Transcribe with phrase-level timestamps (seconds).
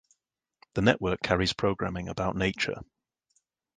[0.73, 2.81] The network carries programming about nature.